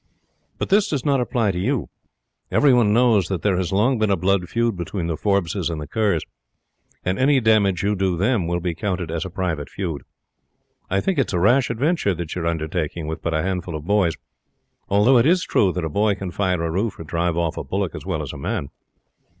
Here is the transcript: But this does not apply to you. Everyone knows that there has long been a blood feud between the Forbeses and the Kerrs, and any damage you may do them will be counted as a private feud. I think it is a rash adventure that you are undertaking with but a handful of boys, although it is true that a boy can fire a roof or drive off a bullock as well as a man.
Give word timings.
But 0.57 0.69
this 0.69 0.87
does 0.87 1.05
not 1.05 1.21
apply 1.21 1.51
to 1.51 1.59
you. 1.59 1.87
Everyone 2.49 2.91
knows 2.91 3.27
that 3.27 3.43
there 3.43 3.57
has 3.57 3.71
long 3.71 3.99
been 3.99 4.09
a 4.09 4.15
blood 4.17 4.49
feud 4.49 4.75
between 4.75 5.05
the 5.05 5.15
Forbeses 5.15 5.69
and 5.69 5.79
the 5.79 5.85
Kerrs, 5.87 6.23
and 7.05 7.19
any 7.19 7.39
damage 7.39 7.83
you 7.83 7.89
may 7.91 7.95
do 7.97 8.17
them 8.17 8.47
will 8.47 8.59
be 8.59 8.73
counted 8.73 9.11
as 9.11 9.25
a 9.25 9.29
private 9.29 9.69
feud. 9.69 10.01
I 10.89 11.01
think 11.01 11.19
it 11.19 11.27
is 11.29 11.33
a 11.33 11.39
rash 11.39 11.69
adventure 11.69 12.15
that 12.15 12.33
you 12.33 12.41
are 12.41 12.47
undertaking 12.47 13.05
with 13.05 13.21
but 13.21 13.35
a 13.35 13.43
handful 13.43 13.75
of 13.75 13.85
boys, 13.85 14.15
although 14.89 15.19
it 15.19 15.27
is 15.27 15.43
true 15.43 15.71
that 15.71 15.85
a 15.85 15.87
boy 15.89 16.15
can 16.15 16.31
fire 16.31 16.63
a 16.63 16.71
roof 16.71 16.97
or 16.97 17.03
drive 17.03 17.37
off 17.37 17.55
a 17.55 17.63
bullock 17.63 17.93
as 17.93 18.03
well 18.03 18.23
as 18.23 18.33
a 18.33 18.37
man. 18.37 18.69